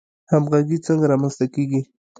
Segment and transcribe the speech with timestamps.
[0.31, 1.81] همغږي څنګه رامنځته کیږي؟